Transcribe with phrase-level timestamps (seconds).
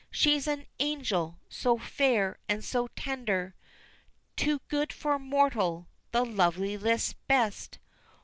[0.11, 1.37] _She is an angel!
[1.47, 3.53] so fair, and so tender!
[4.35, 7.77] Too good for mortal the loveliest, best!